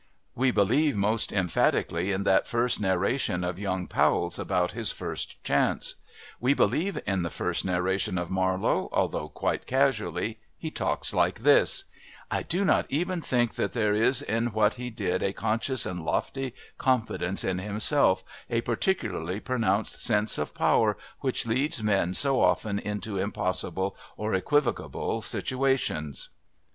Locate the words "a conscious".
15.21-15.85